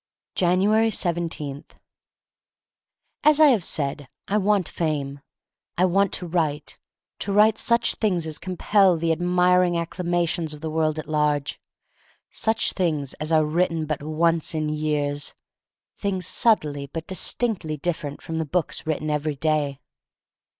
January 0.33 0.89
17* 0.89 1.63
AS 3.23 3.39
I 3.39 3.49
have 3.49 3.63
said, 3.63 4.07
I 4.27 4.35
want 4.39 4.67
Fame. 4.67 5.19
I 5.77 5.85
want 5.85 6.11
to 6.13 6.25
write— 6.25 6.79
to 7.19 7.31
write 7.31 7.59
such 7.59 7.93
things 7.93 8.25
as 8.25 8.39
compel 8.39 8.97
the 8.97 9.11
admiring 9.11 9.77
acclamations 9.77 10.55
of 10.55 10.61
the 10.61 10.71
world 10.71 10.97
at 10.97 11.07
large; 11.07 11.61
such 12.31 12.71
things 12.71 13.13
as 13.19 13.31
are 13.31 13.45
written 13.45 13.85
but 13.85 14.01
once 14.01 14.55
in 14.55 14.69
years, 14.69 15.35
things 15.99 16.25
subtly 16.25 16.87
but 16.91 17.05
distinctly 17.05 17.77
different 17.77 18.23
from 18.23 18.39
the 18.39 18.45
books 18.45 18.87
written 18.87 19.11
every 19.11 19.35
day. 19.35 19.79